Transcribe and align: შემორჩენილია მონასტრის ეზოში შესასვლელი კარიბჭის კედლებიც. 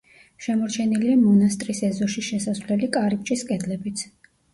შემორჩენილია 0.43 1.17
მონასტრის 1.25 1.81
ეზოში 1.87 2.23
შესასვლელი 2.29 2.89
კარიბჭის 2.97 3.45
კედლებიც. 3.51 4.05